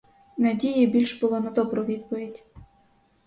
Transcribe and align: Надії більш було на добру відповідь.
Надії 0.37 0.87
більш 0.87 1.21
було 1.21 1.39
на 1.39 1.49
добру 1.49 1.83
відповідь. 1.85 2.43